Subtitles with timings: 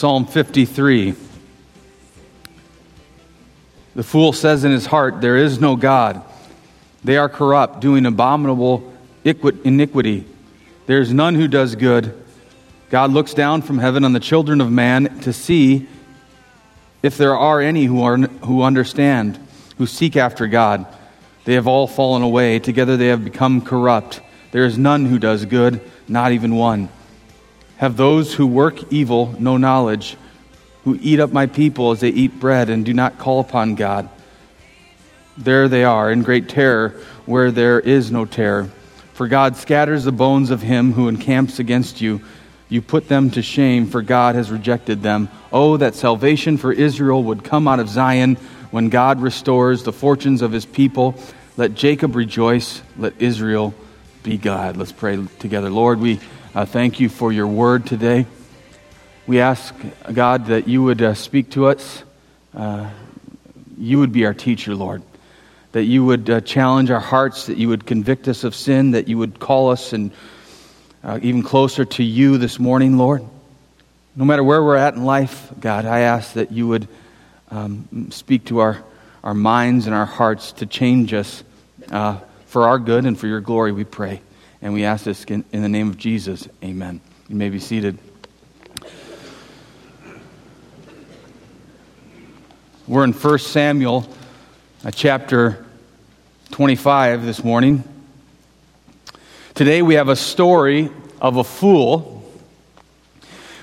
[0.00, 1.14] Psalm 53.
[3.94, 6.22] The fool says in his heart, There is no God.
[7.04, 8.94] They are corrupt, doing abominable
[9.24, 10.24] iniquity.
[10.86, 12.18] There is none who does good.
[12.88, 15.86] God looks down from heaven on the children of man to see
[17.02, 19.38] if there are any who, are, who understand,
[19.76, 20.86] who seek after God.
[21.44, 22.58] They have all fallen away.
[22.58, 24.22] Together they have become corrupt.
[24.52, 25.78] There is none who does good,
[26.08, 26.88] not even one.
[27.80, 30.18] Have those who work evil no knowledge,
[30.84, 34.06] who eat up my people as they eat bread and do not call upon God?
[35.38, 36.90] There they are in great terror
[37.24, 38.68] where there is no terror.
[39.14, 42.20] For God scatters the bones of him who encamps against you.
[42.68, 45.30] You put them to shame, for God has rejected them.
[45.50, 48.36] Oh, that salvation for Israel would come out of Zion
[48.70, 51.14] when God restores the fortunes of his people.
[51.56, 53.72] Let Jacob rejoice, let Israel
[54.22, 54.76] be glad.
[54.76, 55.70] Let's pray together.
[55.70, 56.20] Lord, we
[56.54, 58.26] uh, thank you for your word today.
[59.26, 59.74] We ask,
[60.12, 62.02] God, that you would uh, speak to us.
[62.54, 62.90] Uh,
[63.78, 65.02] you would be our teacher, Lord
[65.72, 69.08] that you would uh, challenge our hearts, that you would convict us of sin, that
[69.08, 70.10] you would call us and
[71.04, 73.24] uh, even closer to you this morning, Lord.
[74.16, 76.88] No matter where we're at in life, God, I ask that you would
[77.50, 78.82] um, speak to our,
[79.22, 81.44] our minds and our hearts to change us
[81.92, 84.20] uh, for our good and for your glory, we pray.
[84.62, 86.46] And we ask this in, in the name of Jesus.
[86.62, 87.00] Amen.
[87.28, 87.98] You may be seated.
[92.86, 94.06] We're in 1 Samuel
[94.84, 95.64] uh, chapter
[96.50, 97.84] 25 this morning.
[99.54, 100.90] Today we have a story
[101.22, 102.22] of a fool.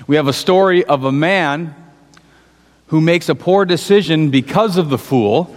[0.08, 1.76] We have a story of a man
[2.88, 5.54] who makes a poor decision because of the fool.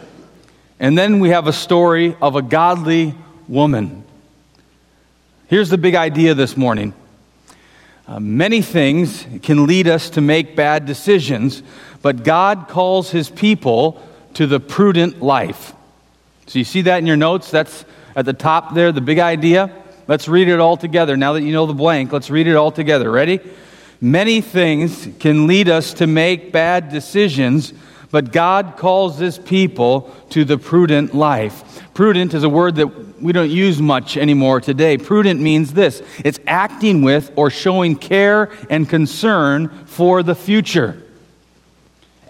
[0.79, 3.15] And then we have a story of a godly
[3.47, 4.03] woman.
[5.51, 6.93] Here's the big idea this morning.
[8.07, 11.61] Uh, many things can lead us to make bad decisions,
[12.01, 14.01] but God calls his people
[14.35, 15.73] to the prudent life.
[16.47, 17.51] So you see that in your notes?
[17.51, 17.83] That's
[18.15, 19.69] at the top there, the big idea.
[20.07, 21.17] Let's read it all together.
[21.17, 23.11] Now that you know the blank, let's read it all together.
[23.11, 23.41] Ready?
[23.99, 27.73] Many things can lead us to make bad decisions,
[28.11, 31.81] but God calls this people to the prudent life.
[31.93, 34.97] Prudent is a word that we don't use much anymore today.
[34.97, 41.01] Prudent means this it's acting with or showing care and concern for the future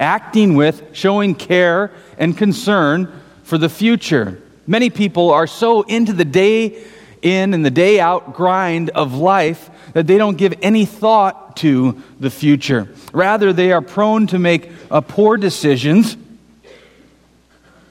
[0.02, 4.42] acting with, showing care and concern for the future.
[4.68, 6.84] Many people are so into the day
[7.22, 12.02] in and the day out grind of life that they don't give any thought to
[12.20, 12.88] the future.
[13.14, 16.18] Rather, they are prone to make uh, poor decisions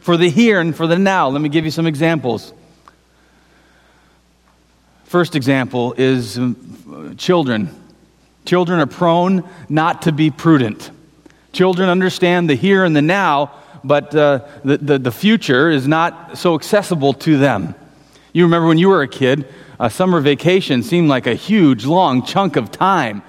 [0.00, 1.28] for the here and for the now.
[1.28, 2.52] Let me give you some examples.
[5.04, 7.68] First example is um, children.
[8.44, 10.90] Children are prone not to be prudent.
[11.52, 13.50] Children understand the here and the now,
[13.82, 17.74] but uh, the, the, the, future is not so accessible to them.
[18.32, 19.46] You remember when you were a kid,
[19.80, 23.22] a summer vacation seemed like a huge, long chunk of time.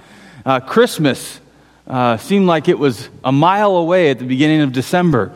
[0.46, 1.40] Uh, Christmas
[1.88, 5.32] uh, seemed like it was a mile away at the beginning of December.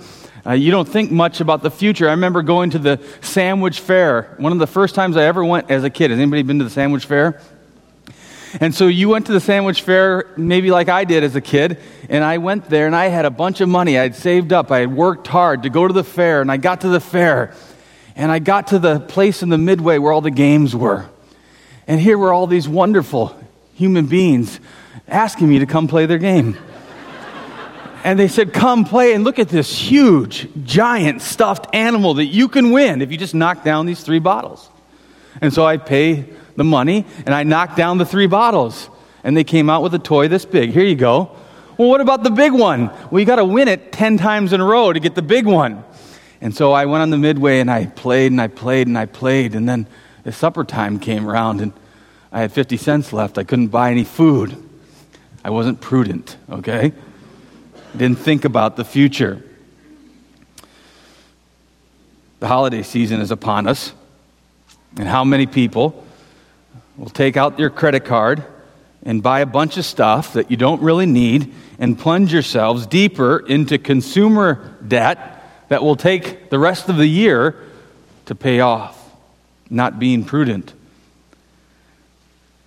[0.45, 2.07] Uh, you don't think much about the future.
[2.07, 4.35] I remember going to the Sandwich Fair.
[4.37, 6.11] One of the first times I ever went as a kid.
[6.11, 7.41] Has anybody been to the Sandwich Fair?
[8.61, 11.77] And so you went to the sandwich fair, maybe like I did as a kid,
[12.07, 13.97] and I went there and I had a bunch of money.
[13.99, 14.71] I had saved up.
[14.71, 17.53] I had worked hard to go to the fair, and I got to the fair,
[18.15, 21.05] and I got to the place in the midway where all the games were.
[21.87, 23.37] And here were all these wonderful
[23.75, 24.59] human beings
[25.07, 26.57] asking me to come play their game.
[28.03, 32.47] and they said, Come play and look at this huge, giant stuffed animal that you
[32.47, 34.69] can win if you just knock down these three bottles.
[35.41, 36.25] And so I pay
[36.55, 38.89] the money and I knocked down the three bottles.
[39.23, 40.71] And they came out with a toy this big.
[40.71, 41.31] Here you go.
[41.77, 42.91] Well, what about the big one?
[43.09, 45.45] Well, you got to win it 10 times in a row to get the big
[45.45, 45.83] one.
[46.41, 49.05] And so I went on the midway and I played and I played and I
[49.05, 49.55] played.
[49.55, 49.87] And then
[50.23, 51.73] the supper time came around and
[52.31, 53.37] I had 50 cents left.
[53.37, 54.61] I couldn't buy any food.
[55.43, 56.91] I wasn't prudent, okay?
[57.95, 59.43] Didn't think about the future.
[62.39, 63.93] The holiday season is upon us.
[64.97, 66.05] And how many people
[66.97, 68.43] will take out your credit card
[69.03, 73.37] and buy a bunch of stuff that you don't really need and plunge yourselves deeper
[73.37, 75.34] into consumer debt
[75.69, 77.55] that will take the rest of the year
[78.25, 79.15] to pay off,
[79.69, 80.73] not being prudent.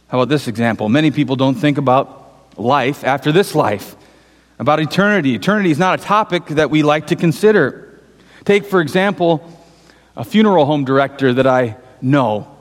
[0.08, 0.88] How about this example?
[0.88, 3.94] Many people don't think about life after this life,
[4.58, 5.34] about eternity.
[5.34, 8.00] Eternity is not a topic that we like to consider.
[8.44, 9.46] Take, for example,
[10.16, 12.54] a funeral home director that I know.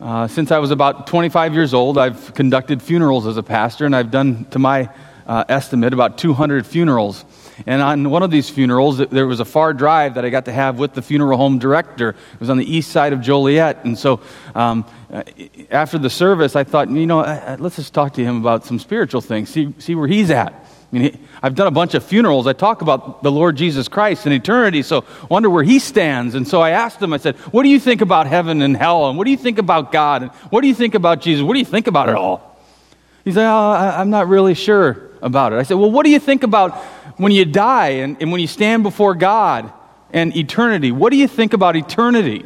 [0.00, 3.94] Uh, since I was about 25 years old, I've conducted funerals as a pastor, and
[3.94, 4.88] I've done, to my
[5.26, 7.24] uh, estimate, about 200 funerals.
[7.66, 10.52] And on one of these funerals, there was a far drive that I got to
[10.52, 12.10] have with the funeral home director.
[12.10, 13.84] It was on the east side of Joliet.
[13.84, 14.20] And so
[14.54, 15.22] um, uh,
[15.70, 17.20] after the service, I thought, you know,
[17.58, 20.52] let's just talk to him about some spiritual things, see, see where he's at.
[20.92, 22.48] I mean, I've done a bunch of funerals.
[22.48, 26.34] I talk about the Lord Jesus Christ and eternity, so wonder where he stands.
[26.34, 29.08] And so I asked him, I said, What do you think about heaven and hell?
[29.08, 30.22] And what do you think about God?
[30.22, 31.44] And what do you think about Jesus?
[31.44, 32.50] What do you think about it all?
[33.24, 35.56] He said, oh, I'm not really sure about it.
[35.56, 36.82] I said, Well, what do you think about
[37.20, 39.70] when you die and, and when you stand before God
[40.10, 40.90] and eternity?
[40.90, 42.44] What do you think about eternity?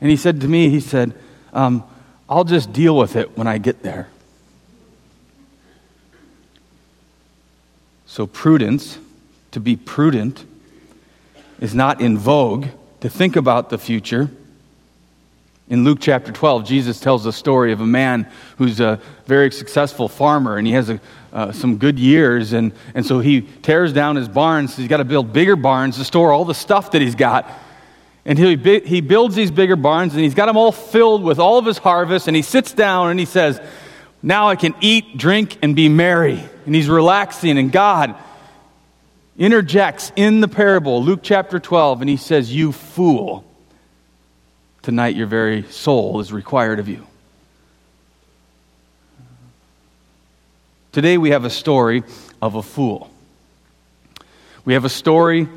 [0.00, 1.14] And he said to me, He said,
[1.52, 1.84] um,
[2.28, 4.08] I'll just deal with it when I get there.
[8.06, 8.98] So, prudence,
[9.52, 10.44] to be prudent,
[11.60, 12.66] is not in vogue
[13.00, 14.28] to think about the future.
[15.68, 20.08] In Luke chapter 12, Jesus tells the story of a man who's a very successful
[20.08, 21.00] farmer and he has a,
[21.32, 22.52] uh, some good years.
[22.52, 24.76] And, and so he tears down his barns.
[24.76, 27.50] He's got to build bigger barns to store all the stuff that he's got.
[28.24, 31.58] And he, he builds these bigger barns and he's got them all filled with all
[31.58, 32.28] of his harvest.
[32.28, 33.60] And he sits down and he says,
[34.22, 38.16] Now I can eat, drink, and be merry and he's relaxing, and God
[39.38, 43.44] interjects in the parable, Luke chapter 12, and he says, You fool,
[44.86, 47.04] tonight your very soul is required of you.
[50.92, 52.04] Today we have a story
[52.40, 53.10] of a fool.
[54.64, 55.48] We have a story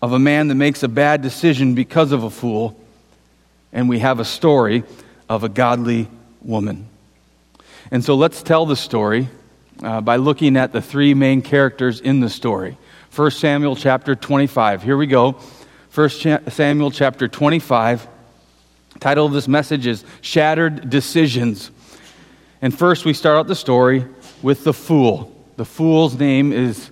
[0.00, 2.80] of a man that makes a bad decision because of a fool,
[3.74, 4.82] and we have a story
[5.28, 6.08] of a godly
[6.40, 6.88] woman.
[7.90, 9.28] And so let's tell the story
[9.82, 12.78] uh, by looking at the three main characters in the story.
[13.14, 14.82] 1 Samuel chapter 25.
[14.82, 15.36] Here we go.
[15.94, 16.08] 1
[16.48, 18.08] Samuel chapter 25.
[18.98, 21.70] Title of this message is Shattered Decisions.
[22.62, 24.06] And first, we start out the story
[24.40, 25.30] with the fool.
[25.56, 26.90] The fool's name is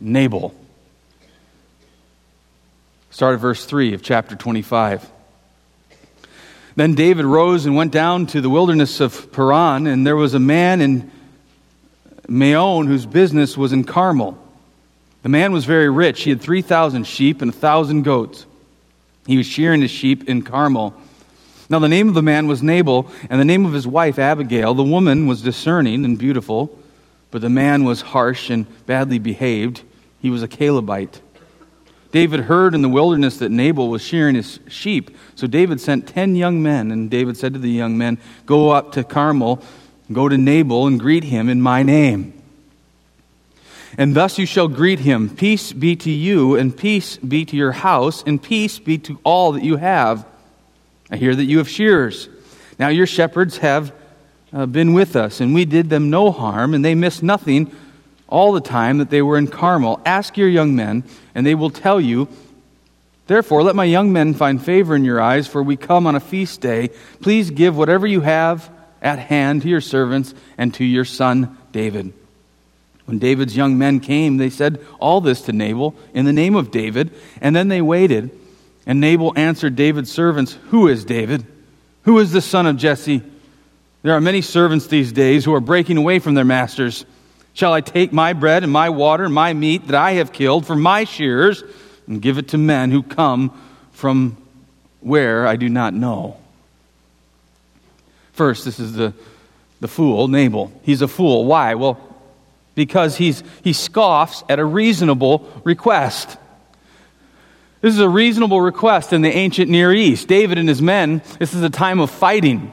[0.00, 0.54] Nabal.
[3.10, 5.06] Start at verse 3 of chapter 25.
[6.76, 10.40] Then David rose and went down to the wilderness of Paran, and there was a
[10.40, 11.10] man in
[12.26, 14.38] Maon whose business was in Carmel.
[15.24, 16.24] The man was very rich.
[16.24, 18.44] He had 3,000 sheep and 1,000 goats.
[19.26, 20.92] He was shearing his sheep in Carmel.
[21.70, 24.74] Now, the name of the man was Nabal, and the name of his wife Abigail.
[24.74, 26.78] The woman was discerning and beautiful,
[27.30, 29.80] but the man was harsh and badly behaved.
[30.20, 31.22] He was a Calebite.
[32.12, 35.16] David heard in the wilderness that Nabal was shearing his sheep.
[35.36, 38.92] So David sent ten young men, and David said to the young men, Go up
[38.92, 39.62] to Carmel,
[40.12, 42.43] go to Nabal, and greet him in my name.
[43.96, 47.72] And thus you shall greet him Peace be to you, and peace be to your
[47.72, 50.26] house, and peace be to all that you have.
[51.10, 52.28] I hear that you have shearers.
[52.78, 53.92] Now your shepherds have
[54.52, 57.70] uh, been with us, and we did them no harm, and they missed nothing
[58.28, 60.00] all the time that they were in Carmel.
[60.04, 61.04] Ask your young men,
[61.34, 62.28] and they will tell you.
[63.26, 66.20] Therefore, let my young men find favor in your eyes, for we come on a
[66.20, 66.90] feast day.
[67.20, 68.70] Please give whatever you have
[69.00, 72.12] at hand to your servants and to your son David.
[73.06, 76.70] When David's young men came, they said all this to Nabal in the name of
[76.70, 77.10] David,
[77.40, 78.30] and then they waited.
[78.86, 81.46] And Nabal answered David's servants, Who is David?
[82.02, 83.22] Who is the son of Jesse?
[84.02, 87.06] There are many servants these days who are breaking away from their masters.
[87.54, 90.66] Shall I take my bread and my water and my meat that I have killed
[90.66, 91.62] for my shearers
[92.06, 93.58] and give it to men who come
[93.92, 94.36] from
[95.00, 96.36] where I do not know?
[98.32, 99.14] First, this is the,
[99.80, 100.72] the fool, Nabal.
[100.82, 101.44] He's a fool.
[101.44, 101.74] Why?
[101.74, 102.13] Well,
[102.74, 106.36] because he's, he scoffs at a reasonable request.
[107.80, 110.26] This is a reasonable request in the ancient Near East.
[110.26, 112.72] David and his men, this is a time of fighting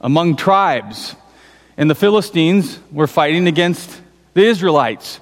[0.00, 1.14] among tribes.
[1.76, 4.00] And the Philistines were fighting against
[4.34, 5.20] the Israelites.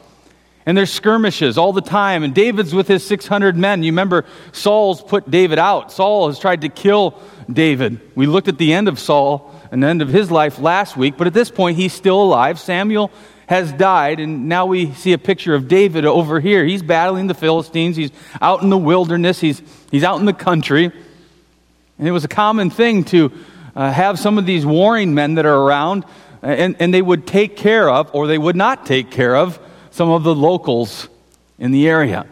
[0.65, 2.23] And there's skirmishes all the time.
[2.23, 3.83] And David's with his 600 men.
[3.83, 5.93] You remember Saul's put David out.
[5.93, 7.21] Saul has tried to kill
[7.53, 8.01] David.
[8.15, 11.17] We looked at the end of Saul and the end of his life last week,
[11.17, 12.59] but at this point he's still alive.
[12.59, 13.11] Samuel
[13.47, 16.65] has died, and now we see a picture of David over here.
[16.65, 17.97] He's battling the Philistines.
[17.97, 18.11] He's
[18.41, 19.41] out in the wilderness.
[19.41, 20.87] He's, he's out in the country.
[21.99, 23.33] And it was a common thing to
[23.75, 26.05] uh, have some of these warring men that are around
[26.43, 29.59] and, and they would take care of, or they would not take care of,
[29.91, 31.09] some of the locals
[31.59, 32.27] in the area.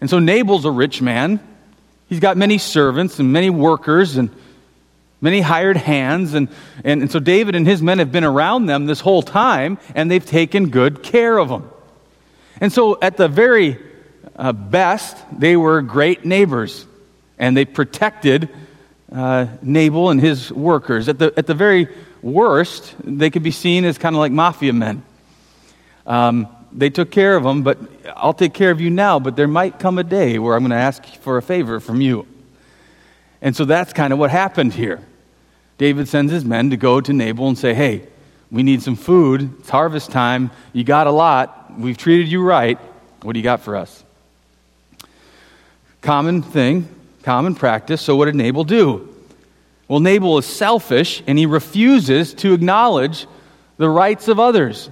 [0.00, 1.40] And so Nabal's a rich man.
[2.08, 4.30] He's got many servants and many workers and
[5.20, 6.34] many hired hands.
[6.34, 6.48] And,
[6.84, 10.10] and, and so David and his men have been around them this whole time, and
[10.10, 11.70] they've taken good care of them.
[12.60, 13.78] And so, at the very
[14.36, 16.86] uh, best, they were great neighbors,
[17.38, 18.48] and they protected
[19.12, 21.08] uh, Nabal and his workers.
[21.08, 21.88] At the, at the very
[22.22, 25.02] worst, they could be seen as kind of like mafia men.
[26.06, 27.78] Um, they took care of them, but
[28.16, 30.70] I'll take care of you now, but there might come a day where I'm going
[30.70, 32.26] to ask for a favor from you.
[33.44, 35.00] And so that's kind of what happened here.
[35.76, 38.08] David sends his men to go to Nabal and say, Hey,
[38.50, 39.54] we need some food.
[39.60, 40.50] It's harvest time.
[40.72, 41.78] You got a lot.
[41.78, 42.78] We've treated you right.
[43.22, 44.02] What do you got for us?
[46.00, 46.88] Common thing,
[47.22, 48.00] common practice.
[48.00, 49.14] So, what did Nabal do?
[49.88, 53.26] Well, Nabal is selfish and he refuses to acknowledge
[53.76, 54.88] the rights of others.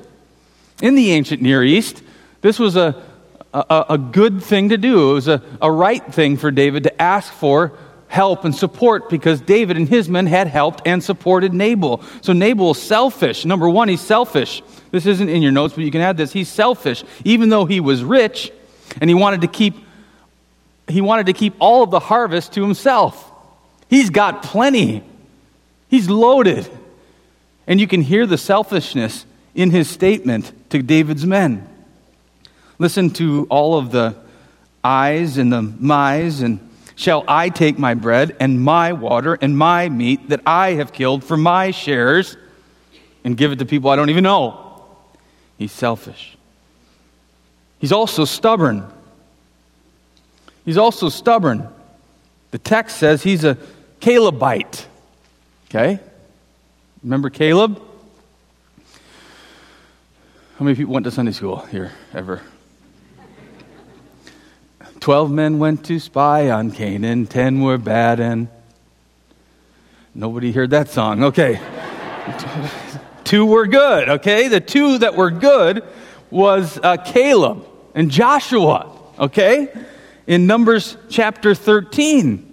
[0.83, 2.03] In the ancient Near East,
[2.43, 3.03] this was a,
[3.55, 5.13] a, a good thing to do.
[5.13, 7.79] It was a, a right thing for David to ask for
[8.13, 12.03] help and support because David and his men had helped and supported Nabal.
[12.21, 13.47] So Nabal is selfish.
[13.47, 14.63] Number one, he's selfish.
[14.91, 16.31] This isn't in your notes, but you can add this.
[16.31, 17.05] He's selfish.
[17.25, 18.53] Even though he was rich
[19.01, 19.75] and he wanted to keep
[20.89, 23.33] he wanted to keep all of the harvest to himself.
[23.89, 25.03] He's got plenty.
[25.89, 26.69] He's loaded.
[27.67, 31.67] And you can hear the selfishness in his statement to David's men.
[32.79, 34.17] Listen to all of the
[34.85, 39.89] I's and the my's and shall I take my bread and my water and my
[39.89, 42.37] meat that I have killed for my shares
[43.25, 44.85] and give it to people I don't even know.
[45.59, 46.37] He's selfish.
[47.79, 48.87] He's also stubborn.
[50.65, 51.69] He's also stubborn.
[52.53, 53.57] The text says he's a
[54.01, 54.87] Calebite.
[55.69, 55.99] Okay?
[57.03, 57.81] Remember Caleb?
[60.59, 62.43] How many people went to Sunday school here ever?
[65.03, 68.47] Twelve men went to spy on Canaan, ten were bad, and
[70.15, 71.25] nobody heard that song.
[71.25, 71.61] Okay.
[73.25, 74.47] two were good, okay?
[74.47, 75.83] The two that were good
[76.31, 77.67] was uh, Caleb
[77.97, 79.75] and Joshua, okay?
[80.29, 82.52] In Numbers chapter 13.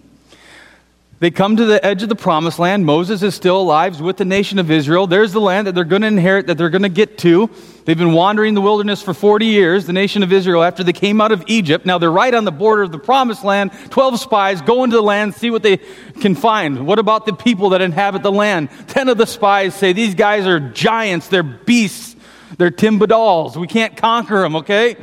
[1.20, 2.86] They come to the edge of the promised land.
[2.86, 5.06] Moses is still alive with the nation of Israel.
[5.06, 7.50] There's the land that they're going to inherit, that they're going to get to.
[7.84, 11.20] They've been wandering the wilderness for 40 years, the nation of Israel, after they came
[11.20, 11.86] out of Egypt.
[11.86, 13.72] Now they're right on the border of the promised land.
[13.90, 15.78] 12 spies go into the land, see what they
[16.22, 16.88] can find.
[16.88, 18.70] What about the people that inhabit the land?
[18.88, 22.16] 10 of the spies say, These guys are giants, they're beasts,
[22.58, 23.58] they're Timbadals.
[23.58, 24.96] We can't conquer them, okay?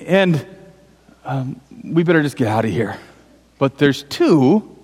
[0.00, 0.46] And
[1.26, 2.98] um, we better just get out of here.
[3.58, 4.76] But there's two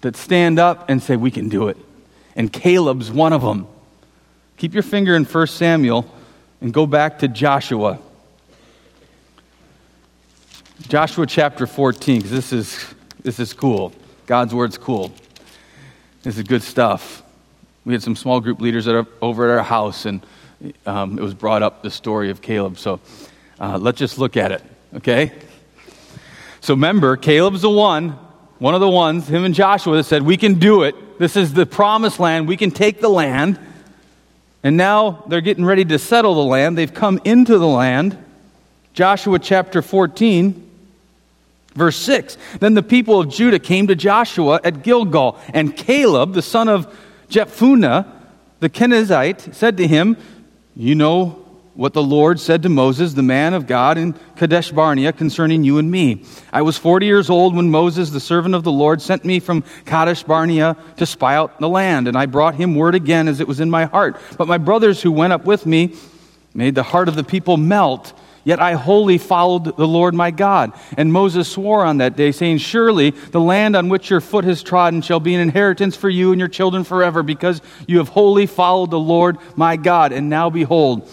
[0.00, 1.76] that stand up and say, We can do it.
[2.34, 3.66] And Caleb's one of them.
[4.56, 6.10] Keep your finger in 1 Samuel
[6.60, 7.98] and go back to Joshua.
[10.88, 13.92] Joshua chapter 14, because this is, this is cool.
[14.26, 15.12] God's word's cool.
[16.22, 17.22] This is good stuff.
[17.84, 20.24] We had some small group leaders that are over at our house, and
[20.86, 22.78] um, it was brought up the story of Caleb.
[22.78, 23.00] So
[23.58, 24.62] uh, let's just look at it,
[24.94, 25.32] okay?
[26.62, 28.10] So remember, Caleb's the one,
[28.60, 31.18] one of the ones, him and Joshua, that said, We can do it.
[31.18, 32.46] This is the promised land.
[32.46, 33.58] We can take the land.
[34.62, 36.78] And now they're getting ready to settle the land.
[36.78, 38.16] They've come into the land.
[38.94, 40.70] Joshua chapter 14,
[41.74, 42.38] verse 6.
[42.60, 46.96] Then the people of Judah came to Joshua at Gilgal, and Caleb, the son of
[47.28, 48.06] Jephunneh,
[48.60, 50.16] the Kenizzite, said to him,
[50.76, 51.41] You know
[51.74, 55.78] what the Lord said to Moses, the man of God, in Kadesh Barnea concerning you
[55.78, 56.24] and me.
[56.52, 59.64] I was 40 years old when Moses, the servant of the Lord, sent me from
[59.86, 63.48] Kadesh Barnea to spy out the land, and I brought him word again as it
[63.48, 64.20] was in my heart.
[64.36, 65.96] But my brothers who went up with me
[66.54, 68.12] made the heart of the people melt.
[68.44, 70.72] Yet I wholly followed the Lord my God.
[70.96, 74.64] And Moses swore on that day, saying, Surely the land on which your foot has
[74.64, 78.46] trodden shall be an inheritance for you and your children forever, because you have wholly
[78.46, 80.12] followed the Lord my God.
[80.12, 81.08] And now behold,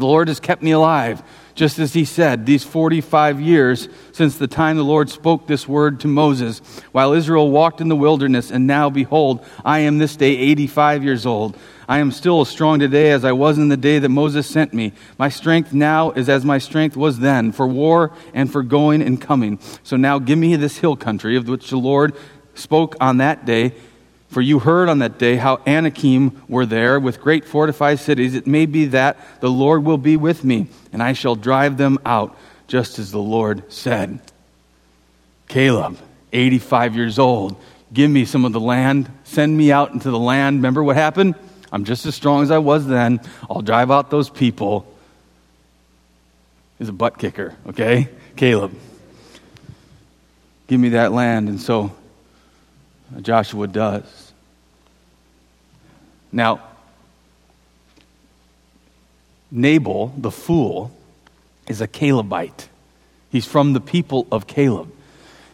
[0.00, 1.22] the Lord has kept me alive,
[1.54, 6.00] just as he said, these 45 years since the time the Lord spoke this word
[6.00, 6.60] to Moses,
[6.92, 11.24] while Israel walked in the wilderness, and now behold, I am this day 85 years
[11.24, 11.56] old.
[11.88, 14.74] I am still as strong today as I was in the day that Moses sent
[14.74, 14.92] me.
[15.18, 19.20] My strength now is as my strength was then, for war and for going and
[19.20, 19.58] coming.
[19.82, 22.14] So now give me this hill country of which the Lord
[22.54, 23.72] spoke on that day
[24.28, 28.34] for you heard on that day how Anakim were there with great fortified cities.
[28.34, 31.98] It may be that the Lord will be with me, and I shall drive them
[32.04, 34.20] out, just as the Lord said.
[35.48, 35.98] Caleb,
[36.32, 37.56] 85 years old,
[37.92, 40.56] give me some of the land, send me out into the land.
[40.56, 41.34] Remember what happened?
[41.72, 43.20] I'm just as strong as I was then.
[43.48, 44.92] I'll drive out those people.
[46.78, 48.08] He's a butt kicker, okay?
[48.34, 48.74] Caleb.
[50.66, 51.48] Give me that land.
[51.48, 51.92] And so
[53.22, 54.32] Joshua does.
[56.32, 56.60] Now,
[59.50, 60.90] Nabal, the fool,
[61.66, 62.68] is a Calebite.
[63.30, 64.92] He's from the people of Caleb.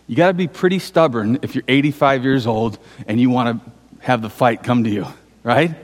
[0.07, 3.73] You got to be pretty stubborn if you're 85 years old and you want to
[4.01, 5.07] have the fight come to you.
[5.43, 5.75] right?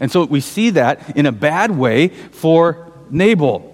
[0.00, 3.72] And so we see that in a bad way for Nabal.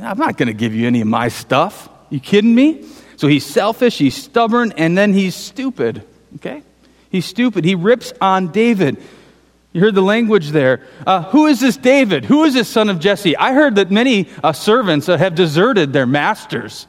[0.00, 1.88] I'm not going to give you any of my stuff.
[2.10, 2.84] You kidding me?
[3.16, 6.02] So he's selfish, he's stubborn, and then he's stupid.
[6.36, 6.62] Okay?
[7.10, 7.64] He's stupid.
[7.64, 9.00] He rips on David.
[9.72, 10.82] You heard the language there.
[11.06, 12.24] Uh, who is this David?
[12.24, 13.36] Who is this son of Jesse?
[13.36, 16.86] I heard that many uh, servants uh, have deserted their masters.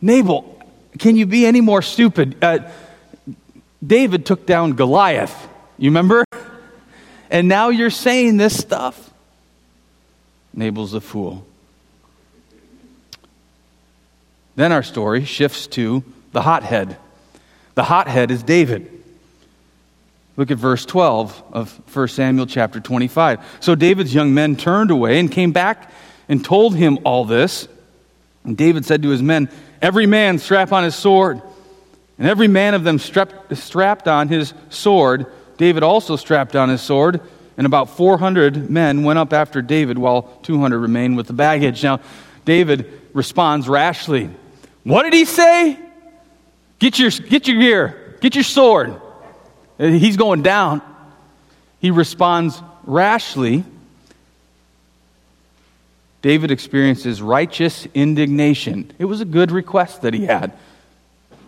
[0.00, 0.62] Nabal,
[0.98, 2.42] can you be any more stupid?
[2.42, 2.70] Uh,
[3.86, 5.48] David took down Goliath.
[5.76, 6.24] You remember?
[7.30, 9.10] And now you're saying this stuff?
[10.54, 11.46] Nabal's a fool.
[14.58, 16.96] Then our story shifts to the hothead.
[17.76, 18.90] The hothead is David.
[20.36, 23.38] Look at verse 12 of 1 Samuel chapter 25.
[23.60, 25.92] So David's young men turned away and came back
[26.28, 27.68] and told him all this.
[28.42, 29.48] And David said to his men,
[29.80, 31.40] Every man strap on his sword.
[32.18, 35.26] And every man of them strapped, on his sword.
[35.56, 37.20] David also strapped on his sword.
[37.56, 41.84] And about 400 men went up after David, while 200 remained with the baggage.
[41.84, 42.00] Now,
[42.44, 44.30] David responds rashly.
[44.84, 45.78] What did he say?
[46.78, 49.00] Get your, get your gear, get your sword.
[49.78, 50.82] He's going down.
[51.80, 53.64] He responds rashly.
[56.20, 58.92] David experiences righteous indignation.
[58.98, 60.52] It was a good request that he had.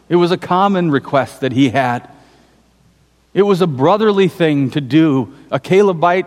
[0.08, 2.08] It was a common request that he had.
[3.34, 5.34] It was a brotherly thing to do.
[5.50, 6.26] A Calebite,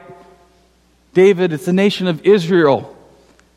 [1.14, 2.96] David, it's the nation of Israel.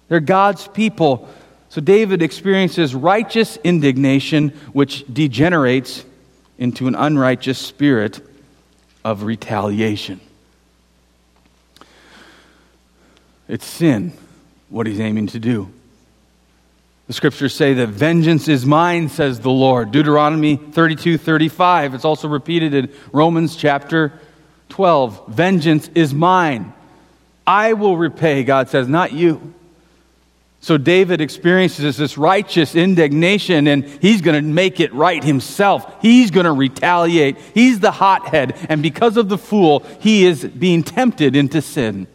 [0.08, 1.28] They're God's people.
[1.68, 6.04] So David experiences righteous indignation, which degenerates
[6.58, 8.20] into an unrighteous spirit
[9.04, 10.20] of retaliation.
[13.48, 14.12] It's sin,
[14.68, 15.70] what he's aiming to do.
[17.06, 19.92] The scriptures say that vengeance is mine, says the Lord.
[19.92, 21.94] Deuteronomy 32 35.
[21.94, 24.12] It's also repeated in Romans chapter
[24.70, 25.28] 12.
[25.28, 26.72] Vengeance is mine.
[27.46, 29.54] I will repay, God says, not you.
[30.66, 36.02] So David experiences this righteous indignation and he's going to make it right himself.
[36.02, 37.38] He's going to retaliate.
[37.54, 38.56] He's the hothead.
[38.68, 42.08] And because of the fool, he is being tempted into sin.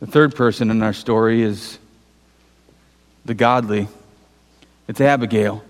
[0.00, 1.78] The third person in our story is
[3.26, 3.86] the godly.
[4.88, 5.62] It's Abigail.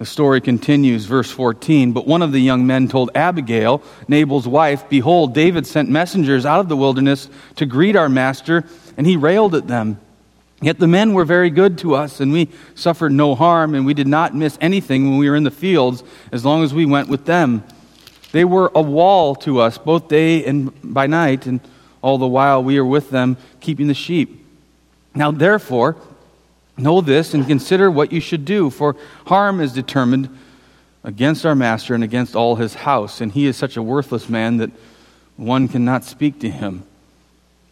[0.00, 1.92] The story continues, verse 14.
[1.92, 6.60] But one of the young men told Abigail, Nabal's wife, Behold, David sent messengers out
[6.60, 8.64] of the wilderness to greet our master,
[8.96, 10.00] and he railed at them.
[10.62, 13.92] Yet the men were very good to us, and we suffered no harm, and we
[13.92, 17.10] did not miss anything when we were in the fields, as long as we went
[17.10, 17.62] with them.
[18.32, 21.60] They were a wall to us, both day and by night, and
[22.00, 24.46] all the while we were with them, keeping the sheep.
[25.14, 25.98] Now, therefore,
[26.80, 30.36] Know this and consider what you should do, for harm is determined
[31.04, 34.58] against our master and against all his house, and he is such a worthless man
[34.58, 34.70] that
[35.36, 36.84] one cannot speak to him.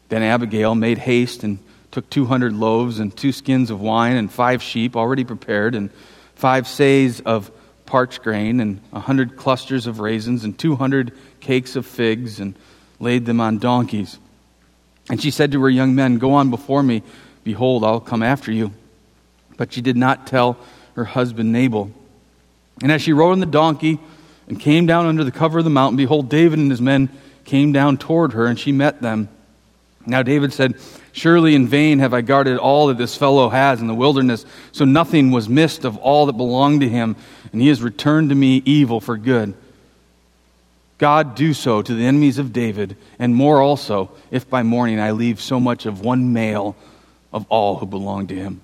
[0.09, 1.59] Then Abigail made haste and
[1.91, 5.91] took 200 loaves and two skins of wine and five sheep already prepared and
[6.35, 7.51] five seahs of
[7.87, 12.55] parched grain and a hundred clusters of raisins and 200 cakes of figs and
[13.01, 14.19] laid them on donkeys.
[15.11, 17.03] And she said to her young men, Go on before me.
[17.45, 18.73] Behold, I'll come after you.
[19.59, 20.57] But she did not tell
[20.95, 21.91] her husband Nabal.
[22.83, 23.99] And as she rode on the donkey
[24.49, 27.11] and came down under the cover of the mountain, behold, David and his men
[27.45, 29.29] came down toward her, and she met them.
[30.07, 30.77] Now David said,
[31.13, 34.85] Surely in vain have I guarded all that this fellow has in the wilderness, so
[34.85, 37.17] nothing was missed of all that belonged to him,
[37.53, 39.55] and he has returned to me evil for good.
[40.99, 45.11] God do so to the enemies of David, and more also, if by morning I
[45.11, 46.77] leave so much of one male
[47.33, 48.61] of all who belong to him.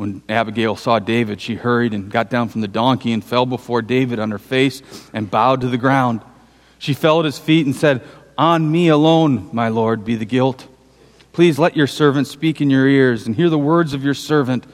[0.00, 3.82] When Abigail saw David, she hurried and got down from the donkey and fell before
[3.82, 4.80] David on her face
[5.12, 6.22] and bowed to the ground.
[6.78, 8.00] She fell at his feet and said,
[8.38, 10.66] On me alone, my Lord, be the guilt.
[11.34, 14.64] Please let your servant speak in your ears and hear the words of your servant.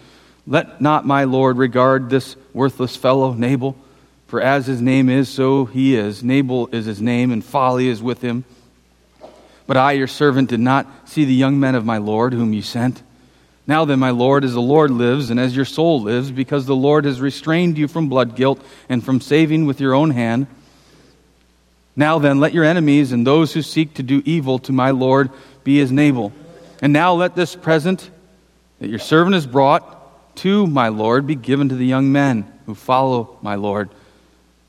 [0.46, 3.76] Let not my Lord regard this worthless fellow, Nabal,
[4.28, 6.22] for as his name is, so he is.
[6.22, 8.44] Nabal is his name, and folly is with him.
[9.66, 12.62] But I, your servant, did not see the young men of my Lord whom you
[12.62, 13.02] sent.
[13.66, 16.76] Now then, my Lord, as the Lord lives and as your soul lives, because the
[16.76, 20.46] Lord has restrained you from blood guilt and from saving with your own hand.
[21.96, 25.30] Now then, let your enemies and those who seek to do evil to my Lord
[25.64, 26.32] be as Nabal.
[26.80, 28.08] And now let this present
[28.78, 32.74] that your servant has brought to my Lord be given to the young men who
[32.74, 33.88] follow my Lord.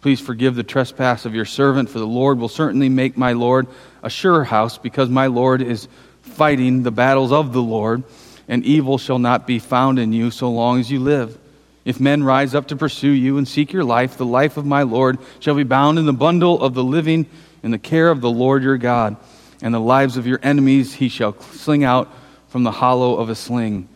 [0.02, 3.68] Please forgive the trespass of your servant, for the Lord will certainly make my Lord
[4.02, 5.88] a sure house, because my Lord is
[6.22, 8.04] fighting the battles of the Lord
[8.48, 11.38] and evil shall not be found in you so long as you live.
[11.86, 14.84] If men rise up to pursue you and seek your life, the life of my
[14.84, 17.26] Lord shall be bound in the bundle of the living
[17.64, 19.16] in the care of the Lord your God.
[19.62, 22.12] And the lives of your enemies he shall sling out
[22.50, 23.88] from the hollow of a sling.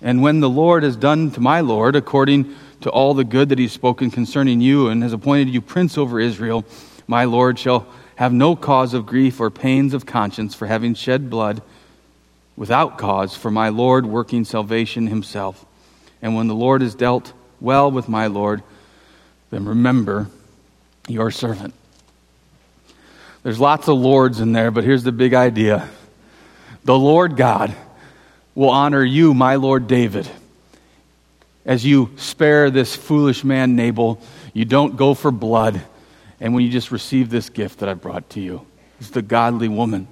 [0.00, 3.58] And when the Lord has done to my Lord according to all the good that
[3.58, 6.64] he's spoken concerning you and has appointed you prince over Israel,
[7.06, 11.30] my Lord shall have no cause of grief or pains of conscience for having shed
[11.30, 11.62] blood
[12.56, 15.64] without cause for my Lord working salvation himself.
[16.20, 18.62] And when the Lord has dealt well with my Lord,
[19.50, 20.28] then remember
[21.08, 21.74] your servant.
[23.42, 25.88] There's lots of lords in there, but here's the big idea
[26.84, 27.74] the Lord God
[28.54, 30.28] will honor you, my Lord David,
[31.64, 34.20] as you spare this foolish man Nabal.
[34.52, 35.80] You don't go for blood.
[36.40, 38.66] And when you just receive this gift that I brought to you,
[38.98, 40.08] it's the godly woman,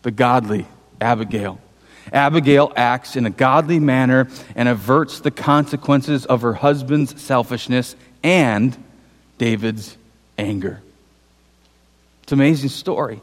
[0.00, 0.66] the godly
[1.02, 1.58] Abigail.
[2.12, 8.76] Abigail acts in a godly manner and averts the consequences of her husband's selfishness and
[9.38, 9.96] David's
[10.38, 10.82] anger.
[12.22, 13.20] It's an amazing story.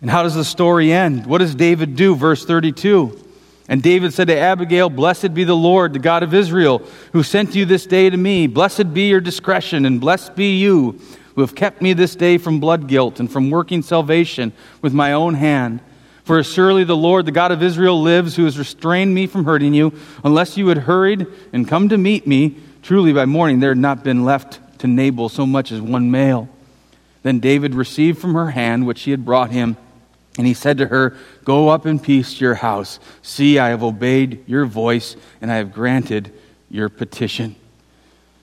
[0.00, 1.26] And how does the story end?
[1.26, 2.14] What does David do?
[2.14, 3.18] Verse 32.
[3.68, 7.54] And David said to Abigail, Blessed be the Lord, the God of Israel, who sent
[7.54, 8.48] you this day to me.
[8.48, 11.00] Blessed be your discretion, and blessed be you,
[11.34, 15.12] who have kept me this day from blood guilt and from working salvation with my
[15.12, 15.80] own hand.
[16.24, 19.44] For as surely the Lord, the God of Israel, lives, who has restrained me from
[19.44, 23.70] hurting you, unless you had hurried and come to meet me, truly by morning there
[23.70, 26.48] had not been left to Nabal so much as one male.
[27.22, 29.76] Then David received from her hand what she had brought him,
[30.38, 33.00] and he said to her, Go up in peace to your house.
[33.22, 36.32] See, I have obeyed your voice, and I have granted
[36.70, 37.56] your petition.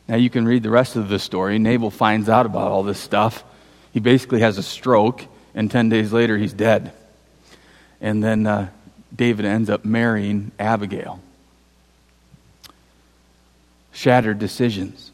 [0.07, 1.59] Now you can read the rest of the story.
[1.59, 3.43] Nabal finds out about all this stuff.
[3.93, 6.93] He basically has a stroke, and 10 days later, he's dead.
[8.01, 8.69] And then uh,
[9.15, 11.19] David ends up marrying Abigail.
[13.91, 15.12] Shattered decisions.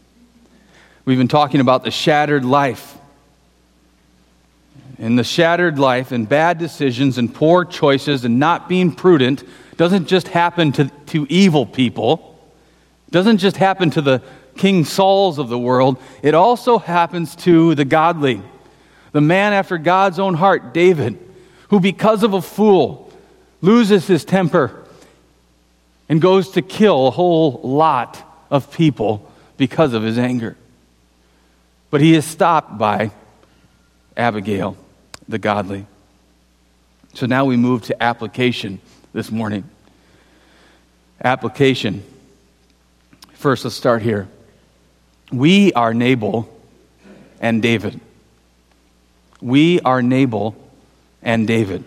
[1.05, 2.97] We've been talking about the shattered life.
[4.97, 9.43] And the shattered life and bad decisions and poor choices and not being prudent
[9.77, 12.39] doesn't just happen to, to evil people,
[13.07, 14.21] it doesn't just happen to the
[14.55, 18.41] King Sauls of the world, it also happens to the godly.
[19.11, 21.19] The man after God's own heart, David
[21.69, 23.11] who, because of a fool,
[23.61, 24.83] loses his temper
[26.07, 30.55] and goes to kill a whole lot of people because of his anger.
[31.89, 33.11] But he is stopped by
[34.15, 34.77] Abigail,
[35.27, 35.85] the godly.
[37.13, 38.79] So now we move to application
[39.13, 39.63] this morning.
[41.23, 42.03] Application.
[43.33, 44.27] First, let's start here.
[45.31, 46.49] We are Nabal
[47.39, 47.99] and David.
[49.41, 50.55] We are Nabal
[51.25, 51.83] and David.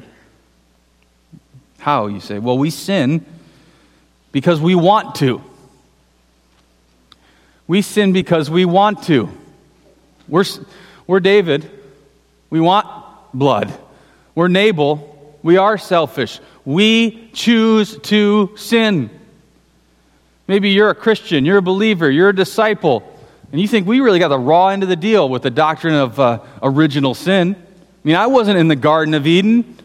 [1.79, 2.39] How, you say?
[2.39, 3.25] Well, we sin
[4.33, 5.43] because we want to.
[7.67, 9.31] We sin because we want to.
[10.27, 10.45] We're,
[11.07, 11.71] we're David.
[12.51, 12.87] We want
[13.33, 13.73] blood.
[14.35, 15.39] We're Nabal.
[15.43, 16.41] We are selfish.
[16.65, 19.11] We choose to sin.
[20.49, 23.03] Maybe you're a Christian, you're a believer, you're a disciple,
[23.53, 25.95] and you think we really got the raw end of the deal with the doctrine
[25.95, 27.55] of uh, original sin.
[28.05, 29.77] I mean, I wasn't in the Garden of Eden.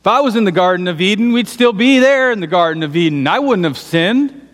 [0.00, 2.82] If I was in the Garden of Eden, we'd still be there in the Garden
[2.82, 3.26] of Eden.
[3.26, 4.48] I wouldn't have sinned.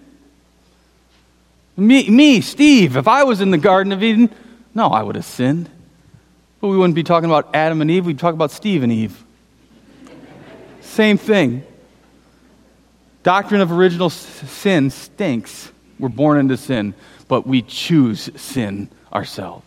[1.77, 4.31] Me, me, Steve, if I was in the Garden of Eden,
[4.75, 5.69] no, I would have sinned.
[6.61, 9.23] But we wouldn't be talking about Adam and Eve, we'd talk about Steve and Eve.
[10.81, 11.63] Same thing.
[13.23, 15.71] Doctrine of original sin stinks.
[15.99, 16.95] We're born into sin,
[17.29, 19.66] but we choose sin ourselves.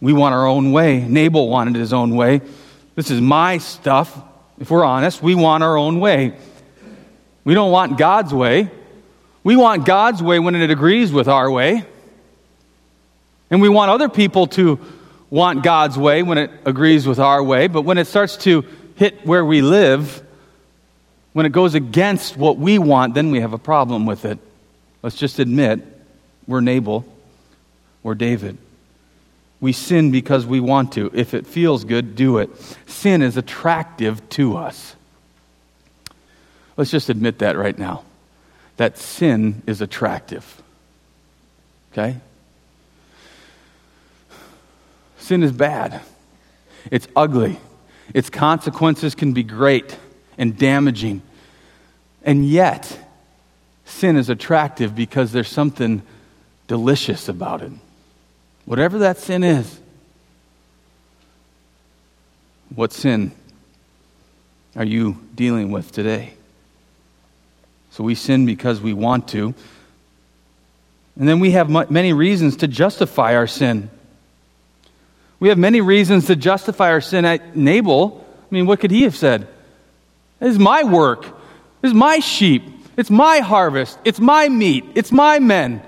[0.00, 1.00] We want our own way.
[1.00, 2.40] Nabal wanted his own way.
[2.94, 4.16] This is my stuff.
[4.58, 6.34] If we're honest, we want our own way.
[7.44, 8.70] We don't want God's way.
[9.44, 11.84] We want God's way when it agrees with our way.
[13.50, 14.80] And we want other people to
[15.30, 17.68] want God's way when it agrees with our way.
[17.68, 18.64] But when it starts to
[18.96, 20.22] hit where we live,
[21.32, 24.38] when it goes against what we want, then we have a problem with it.
[25.02, 25.80] Let's just admit
[26.46, 27.04] we're Nabal,
[28.02, 28.58] we're David.
[29.60, 31.10] We sin because we want to.
[31.14, 32.50] If it feels good, do it.
[32.86, 34.94] Sin is attractive to us.
[36.76, 38.04] Let's just admit that right now.
[38.76, 40.62] That sin is attractive.
[41.92, 42.18] Okay?
[45.18, 46.02] Sin is bad.
[46.90, 47.58] It's ugly.
[48.12, 49.96] Its consequences can be great
[50.36, 51.22] and damaging.
[52.22, 52.98] And yet,
[53.86, 56.02] sin is attractive because there's something
[56.68, 57.72] delicious about it.
[58.66, 59.80] Whatever that sin is.
[62.74, 63.32] What sin
[64.74, 66.34] are you dealing with today?
[67.92, 69.54] So we sin because we want to.
[71.18, 73.88] And then we have many reasons to justify our sin.
[75.40, 77.24] We have many reasons to justify our sin.
[77.24, 79.48] At Nabal, I mean, what could he have said?
[80.40, 81.22] This is my work.
[81.80, 82.64] This is my sheep.
[82.96, 83.98] It's my harvest.
[84.04, 84.84] It's my meat.
[84.94, 85.82] It's my men.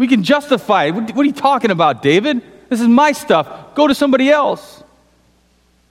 [0.00, 0.92] We can justify it.
[0.92, 2.40] What are you talking about, David?
[2.70, 3.74] This is my stuff.
[3.74, 4.82] Go to somebody else.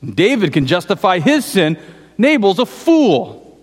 [0.04, 1.78] David can justify his sin.
[2.18, 3.56] Nabal's a fool.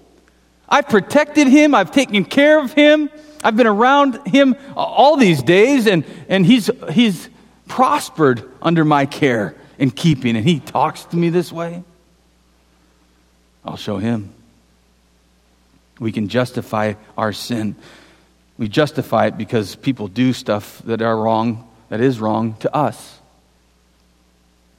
[0.68, 1.74] I've protected him.
[1.74, 3.10] I've taken care of him.
[3.42, 7.28] I've been around him all these days, and, and he's, he's
[7.66, 11.82] prospered under my care and keeping, and he talks to me this way.
[13.64, 14.32] I'll show him.
[15.98, 17.74] We can justify our sin.
[18.58, 23.18] We justify it because people do stuff that are wrong, that is wrong to us.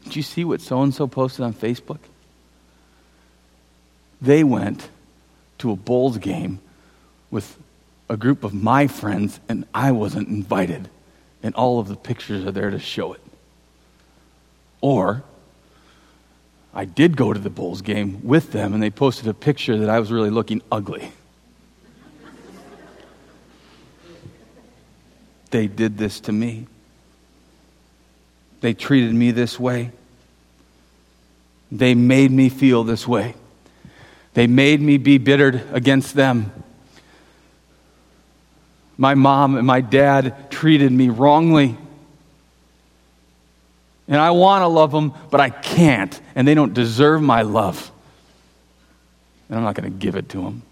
[0.03, 1.99] Did you see what so and so posted on Facebook?
[4.21, 4.89] They went
[5.59, 6.59] to a Bulls game
[7.29, 7.57] with
[8.09, 10.89] a group of my friends, and I wasn't invited.
[11.43, 13.21] And all of the pictures are there to show it.
[14.81, 15.23] Or
[16.73, 19.89] I did go to the Bulls game with them, and they posted a picture that
[19.89, 21.11] I was really looking ugly.
[25.47, 26.67] They did this to me.
[28.61, 29.91] They treated me this way.
[31.71, 33.35] They made me feel this way.
[34.33, 36.51] They made me be bittered against them.
[38.97, 41.77] My mom and my dad treated me wrongly.
[44.07, 46.19] And I want to love them, but I can't.
[46.35, 47.91] And they don't deserve my love.
[49.49, 50.63] And I'm not going to give it to them.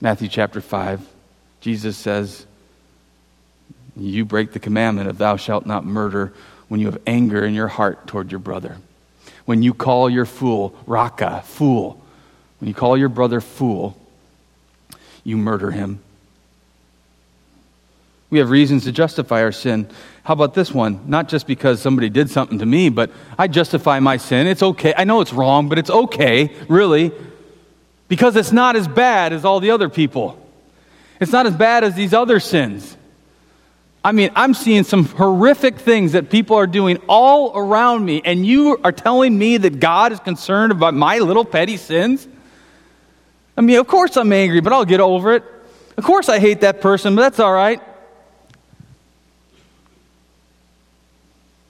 [0.00, 1.00] Matthew chapter 5,
[1.60, 2.46] Jesus says,
[3.96, 6.32] You break the commandment of thou shalt not murder
[6.68, 8.76] when you have anger in your heart toward your brother.
[9.46, 12.02] When you call your fool, Raka, fool,
[12.60, 13.96] when you call your brother fool,
[15.24, 16.00] you murder him.
[18.28, 19.88] We have reasons to justify our sin.
[20.24, 21.00] How about this one?
[21.06, 24.48] Not just because somebody did something to me, but I justify my sin.
[24.48, 24.92] It's okay.
[24.96, 27.12] I know it's wrong, but it's okay, really,
[28.08, 30.42] because it's not as bad as all the other people.
[31.20, 32.96] It's not as bad as these other sins.
[34.06, 38.46] I mean, I'm seeing some horrific things that people are doing all around me, and
[38.46, 42.28] you are telling me that God is concerned about my little petty sins?
[43.56, 45.42] I mean, of course I'm angry, but I'll get over it.
[45.96, 47.82] Of course I hate that person, but that's all right.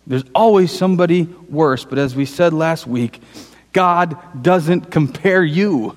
[0.07, 3.19] There's always somebody worse, but as we said last week,
[3.73, 5.97] God doesn't compare you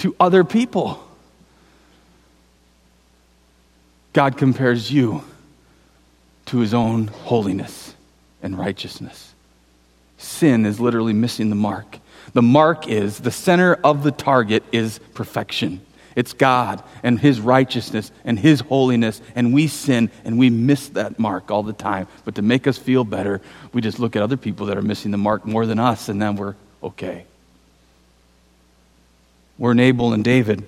[0.00, 1.02] to other people.
[4.12, 5.24] God compares you
[6.54, 7.96] to his own holiness
[8.40, 9.34] and righteousness.
[10.18, 11.98] Sin is literally missing the mark.
[12.32, 15.80] The mark is, the center of the target is perfection.
[16.14, 21.18] It's God and His righteousness and His holiness, and we sin and we miss that
[21.18, 22.06] mark all the time.
[22.24, 23.40] But to make us feel better,
[23.72, 26.22] we just look at other people that are missing the mark more than us, and
[26.22, 27.24] then we're okay.
[29.58, 30.64] We're Nabal and David.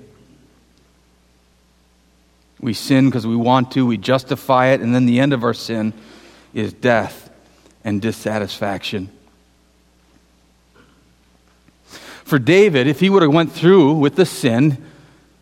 [2.60, 5.54] We sin because we want to, we justify it, and then the end of our
[5.54, 5.92] sin
[6.54, 7.30] is death
[7.84, 9.10] and dissatisfaction.
[12.24, 14.84] For David, if he would have went through with the sin,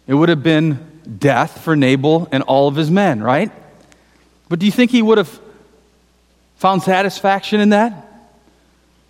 [0.06, 3.50] it would have been death for Nabal and all of his men, right?
[4.48, 5.40] But do you think he would have
[6.56, 8.10] found satisfaction in that?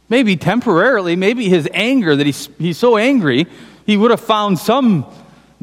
[0.09, 3.47] Maybe temporarily, maybe his anger that he's, he's so angry,
[3.87, 5.07] he would have found some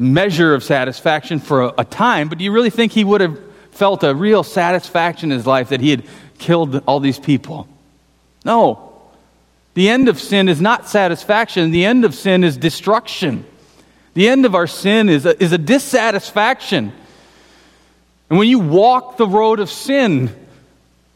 [0.02, 3.38] measure of satisfaction for a, a time, but do you really think he would have
[3.70, 6.04] felt a real satisfaction in his life that he had
[6.38, 7.68] killed all these people?
[8.44, 8.92] No.
[9.74, 13.46] The end of sin is not satisfaction, the end of sin is destruction.
[14.14, 16.92] The end of our sin is a, is a dissatisfaction.
[18.28, 20.30] And when you walk the road of sin,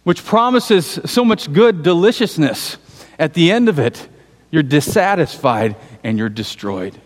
[0.05, 2.79] which promises so much good deliciousness,
[3.19, 4.09] at the end of it,
[4.51, 6.99] you're dissatisfied and you're destroyed.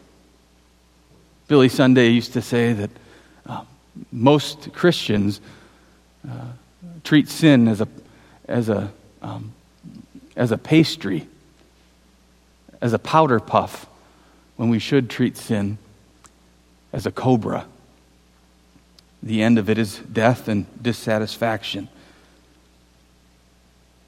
[1.51, 2.91] Billy Sunday used to say that
[3.45, 3.65] uh,
[4.13, 5.41] most Christians
[6.25, 6.45] uh,
[7.03, 7.89] treat sin as a,
[8.47, 9.53] as, a, um,
[10.37, 11.27] as a pastry,
[12.81, 13.89] as a powder puff
[14.59, 15.79] when we should treat sin
[16.93, 17.67] as a cobra.
[19.21, 21.89] The end of it is death and dissatisfaction.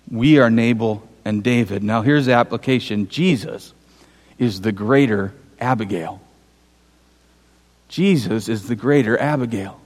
[0.08, 1.82] We are Nabal and David.
[1.82, 3.74] Now, here's the application Jesus
[4.38, 6.21] is the greater Abigail.
[7.92, 9.78] Jesus is the greater Abigail.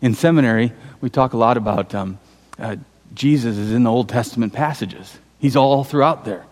[0.00, 2.18] In seminary, we talk a lot about um,
[2.58, 2.74] uh,
[3.14, 5.18] Jesus is in the Old Testament passages.
[5.38, 6.44] He's all throughout there.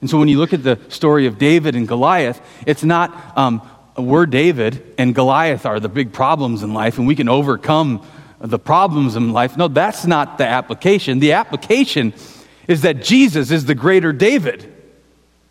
[0.00, 3.60] And so when you look at the story of David and Goliath, it's not um,
[3.98, 8.02] we're David and Goliath are the big problems in life, and we can overcome
[8.40, 9.58] the problems in life.
[9.58, 11.18] No, that's not the application.
[11.18, 12.14] The application
[12.66, 14.79] is that Jesus is the greater David.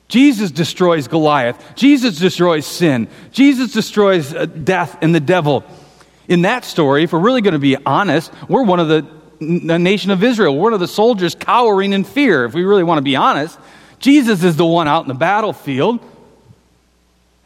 [0.10, 1.76] Jesus destroys Goliath.
[1.76, 3.08] Jesus destroys sin.
[3.32, 5.64] Jesus destroys uh, death and the devil.
[6.28, 9.08] In that story, if we're really going to be honest, we're one of the,
[9.40, 10.56] the nation of Israel.
[10.56, 12.44] We're one of the soldiers cowering in fear.
[12.46, 13.58] If we really want to be honest,
[14.00, 16.00] Jesus is the one out in the battlefield.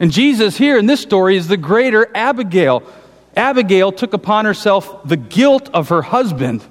[0.00, 2.82] And Jesus here in this story is the greater Abigail.
[3.36, 6.64] Abigail took upon herself the guilt of her husband.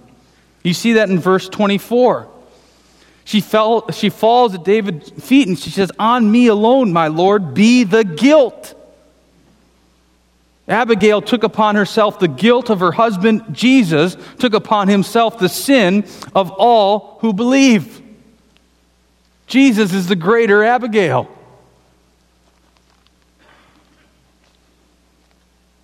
[0.64, 2.33] You see that in verse 24.
[3.26, 7.54] She, fell, she falls at David's feet and she says, On me alone, my Lord,
[7.54, 8.76] be the guilt.
[10.68, 13.44] Abigail took upon herself the guilt of her husband.
[13.52, 18.02] Jesus took upon himself the sin of all who believe.
[19.48, 21.30] Jesus is the greater Abigail.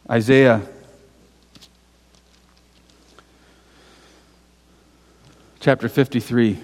[0.10, 0.62] Isaiah
[5.60, 6.64] chapter 53.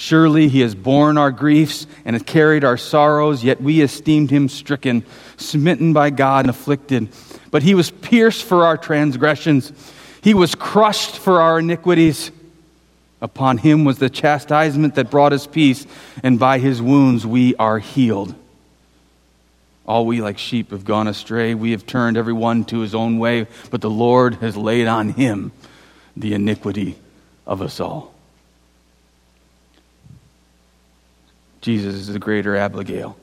[0.00, 4.48] Surely he has borne our griefs and has carried our sorrows, yet we esteemed him
[4.48, 5.04] stricken,
[5.36, 7.08] smitten by God, and afflicted.
[7.50, 9.72] But he was pierced for our transgressions,
[10.22, 12.30] he was crushed for our iniquities.
[13.20, 15.84] Upon him was the chastisement that brought us peace,
[16.22, 18.36] and by his wounds we are healed.
[19.84, 21.54] All we like sheep have gone astray.
[21.54, 25.08] We have turned every one to his own way, but the Lord has laid on
[25.08, 25.50] him
[26.16, 26.96] the iniquity
[27.48, 28.14] of us all.
[31.60, 33.16] Jesus is the greater Abigail.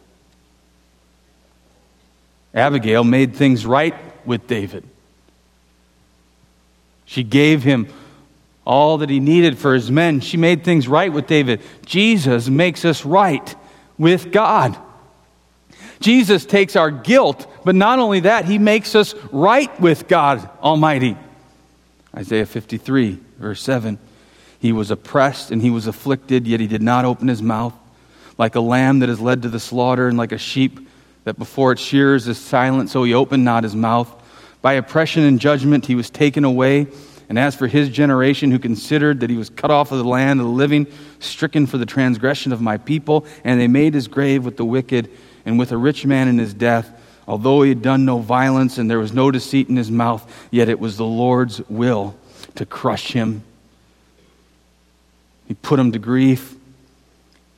[2.53, 3.95] Abigail made things right
[4.25, 4.83] with David.
[7.05, 7.87] She gave him
[8.65, 10.21] all that he needed for his men.
[10.21, 11.61] She made things right with David.
[11.85, 13.55] Jesus makes us right
[13.97, 14.77] with God.
[15.99, 21.15] Jesus takes our guilt, but not only that, he makes us right with God Almighty.
[22.15, 23.97] Isaiah 53, verse 7.
[24.59, 27.73] He was oppressed and he was afflicted, yet he did not open his mouth.
[28.37, 30.87] Like a lamb that is led to the slaughter, and like a sheep
[31.23, 34.11] that before its shears is silent, so he opened not his mouth.
[34.61, 36.87] By oppression and judgment he was taken away.
[37.27, 40.39] And as for his generation, who considered that he was cut off of the land
[40.39, 40.85] of the living,
[41.19, 45.09] stricken for the transgression of my people, and they made his grave with the wicked
[45.45, 46.91] and with a rich man in his death,
[47.27, 50.69] although he had done no violence and there was no deceit in his mouth, yet
[50.69, 52.15] it was the Lord's will
[52.55, 53.43] to crush him.
[55.47, 56.54] He put him to grief.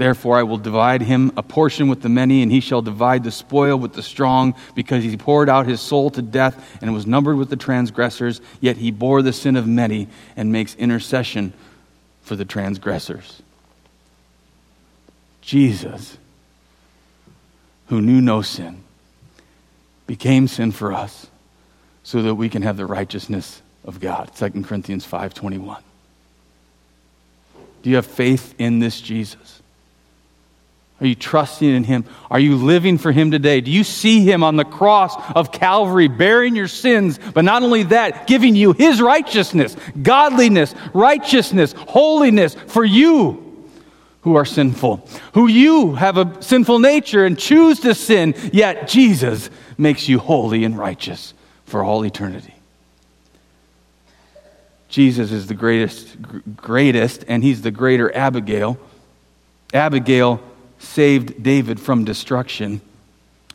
[0.00, 3.30] Therefore, I will divide him a portion with the many, and he shall divide the
[3.30, 7.36] spoil with the strong, because he poured out his soul to death and was numbered
[7.36, 8.40] with the transgressors.
[8.62, 11.52] Yet he bore the sin of many and makes intercession
[12.22, 13.42] for the transgressors.
[15.42, 16.16] Jesus,
[17.88, 18.82] who knew no sin,
[20.06, 21.26] became sin for us
[22.04, 24.30] so that we can have the righteousness of God.
[24.34, 25.82] 2 Corinthians 5:21.
[27.82, 29.59] Do you have faith in this Jesus?
[31.00, 32.04] Are you trusting in him?
[32.30, 33.60] Are you living for him today?
[33.62, 37.84] Do you see him on the cross of Calvary bearing your sins, but not only
[37.84, 43.46] that, giving you his righteousness, godliness, righteousness, holiness for you?
[44.22, 49.48] who are sinful, who you have a sinful nature and choose to sin, yet Jesus
[49.78, 51.32] makes you holy and righteous
[51.64, 52.54] for all eternity.
[54.90, 56.16] Jesus is the greatest,
[56.54, 58.76] greatest, and he's the greater Abigail.
[59.72, 60.42] Abigail
[60.80, 62.80] saved David from destruction.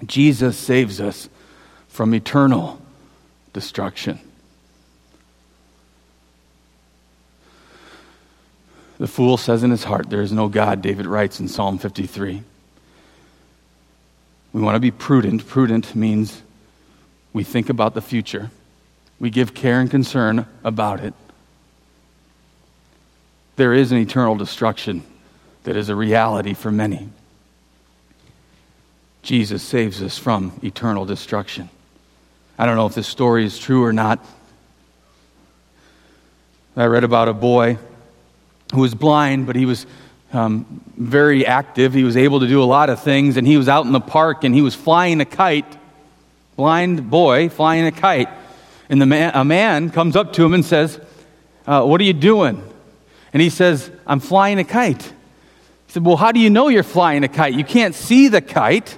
[0.06, 1.28] Jesus saves us
[1.90, 2.80] from eternal
[3.52, 4.20] destruction.
[8.98, 12.42] The fool says in his heart, There is no God, David writes in Psalm 53.
[14.54, 15.46] We want to be prudent.
[15.48, 16.42] Prudent means
[17.34, 18.52] we think about the future,
[19.20, 21.14] we give care and concern about it.
[23.58, 25.04] There is an eternal destruction
[25.66, 27.10] that is a reality for many.
[29.22, 31.70] Jesus saves us from eternal destruction.
[32.58, 34.24] I don't know if this story is true or not.
[36.78, 37.78] I read about a boy
[38.74, 39.88] who was blind, but he was
[40.32, 41.94] um, very active.
[41.94, 44.00] He was able to do a lot of things, and he was out in the
[44.00, 45.78] park and he was flying a kite.
[46.56, 48.30] Blind boy flying a kite.
[48.88, 51.00] And the man, a man comes up to him and says,
[51.66, 52.62] uh, What are you doing?
[53.34, 55.12] And he says, I'm flying a kite.
[55.96, 57.54] Said, Well, how do you know you're flying a kite?
[57.54, 58.98] You can't see the kite.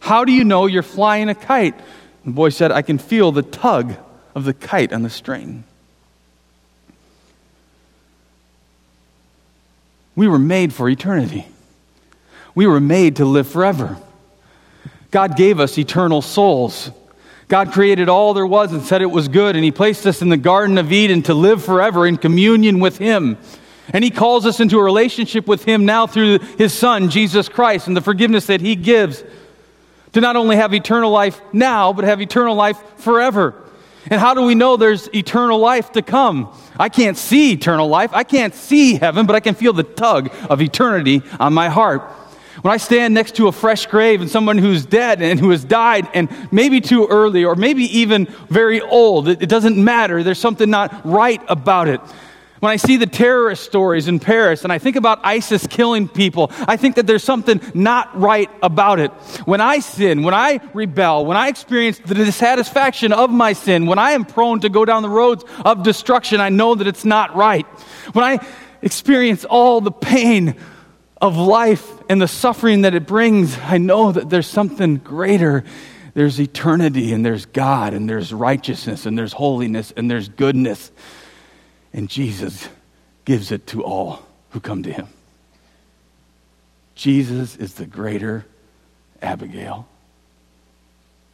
[0.00, 1.78] How do you know you're flying a kite?
[2.24, 3.94] The boy said, I can feel the tug
[4.34, 5.64] of the kite on the string.
[10.16, 11.46] We were made for eternity.
[12.54, 13.98] We were made to live forever.
[15.10, 16.90] God gave us eternal souls.
[17.48, 20.30] God created all there was and said it was good, and He placed us in
[20.30, 23.36] the Garden of Eden to live forever in communion with Him.
[23.92, 27.86] And He calls us into a relationship with Him now through His Son, Jesus Christ,
[27.86, 29.24] and the forgiveness that He gives
[30.12, 33.54] to not only have eternal life now, but have eternal life forever.
[34.10, 36.52] And how do we know there's eternal life to come?
[36.78, 38.10] I can't see eternal life.
[38.14, 42.02] I can't see heaven, but I can feel the tug of eternity on my heart.
[42.62, 45.64] When I stand next to a fresh grave and someone who's dead and who has
[45.64, 50.24] died and maybe too early or maybe even very old, it, doesn't matter.
[50.24, 52.00] There's something not right about it.
[52.60, 56.50] When I see the terrorist stories in Paris and I think about ISIS killing people,
[56.66, 59.10] I think that there's something not right about it.
[59.44, 63.98] When I sin, when I rebel, when I experience the dissatisfaction of my sin, when
[63.98, 67.36] I am prone to go down the roads of destruction, I know that it's not
[67.36, 67.64] right.
[68.12, 68.44] When I
[68.82, 70.56] experience all the pain
[71.20, 75.64] of life and the suffering that it brings, I know that there's something greater.
[76.14, 80.90] There's eternity and there's God and there's righteousness and there's holiness and there's goodness.
[81.92, 82.68] And Jesus
[83.24, 85.08] gives it to all who come to him.
[86.94, 88.44] Jesus is the greater
[89.22, 89.86] Abigail.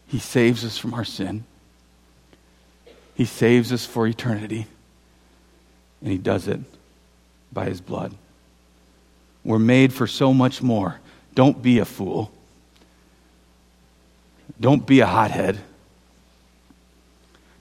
[0.07, 1.45] He saves us from our sin.
[3.15, 4.67] He saves us for eternity.
[6.01, 6.61] And he does it
[7.53, 8.15] by his blood.
[9.45, 11.01] We're made for so much more.
[11.35, 12.31] Don't be a fool.
[14.61, 15.59] Don't be a hothead.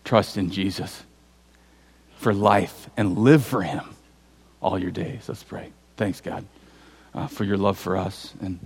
[0.03, 1.03] Trust in Jesus
[2.23, 3.81] for life and live for Him
[4.61, 5.25] all your days.
[5.27, 5.71] Let's pray.
[5.97, 6.45] Thanks, God,
[7.13, 8.65] uh, for your love for us and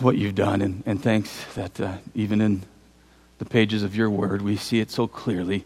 [0.00, 0.60] what you've done.
[0.60, 2.64] And, and thanks that uh, even in
[3.38, 5.64] the pages of your word, we see it so clearly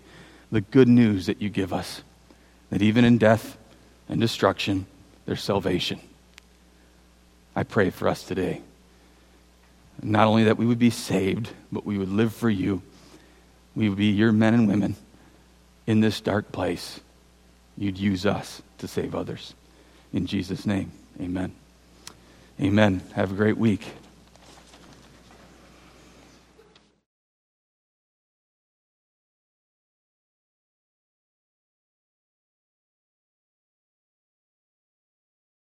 [0.53, 2.03] the good news that you give us
[2.71, 3.59] that even in death
[4.09, 4.87] and destruction,
[5.27, 5.99] there's salvation.
[7.57, 8.63] I pray for us today.
[10.01, 12.83] Not only that we would be saved, but we would live for you.
[13.75, 14.95] We would be your men and women
[15.91, 17.01] in this dark place,
[17.77, 19.55] you'd use us to save others.
[20.13, 21.53] In Jesus' name, amen.
[22.61, 23.03] Amen.
[23.15, 23.85] Have a great week.